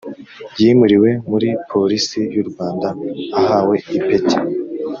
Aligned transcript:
yimuriwe 0.61 1.09
muri 1.29 1.49
Polisi 1.71 2.19
y 2.35 2.37
u 2.43 2.45
Rwanda 2.49 2.87
Ahawe 3.39 3.75
ipeti 3.97 4.37